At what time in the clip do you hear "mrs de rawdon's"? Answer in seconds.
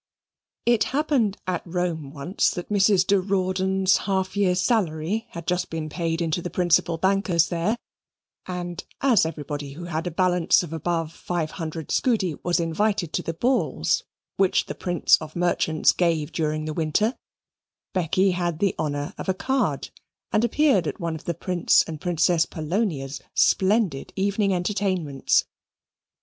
2.69-3.97